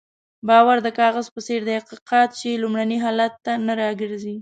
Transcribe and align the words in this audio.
باور 0.47 0.77
د 0.83 0.87
کاغذ 0.99 1.27
په 1.35 1.39
څېر 1.47 1.61
دی 1.67 1.77
که 1.87 1.95
قات 2.09 2.31
شي 2.39 2.51
لومړني 2.63 2.97
حالت 3.05 3.33
ته 3.45 3.51
نه 3.65 3.73
راګرځي. 3.81 4.35